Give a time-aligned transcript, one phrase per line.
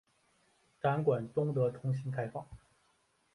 [0.81, 2.43] 展馆终得重新开放。